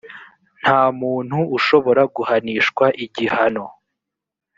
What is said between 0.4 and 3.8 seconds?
nta muntu ushobora guhanishwa igihano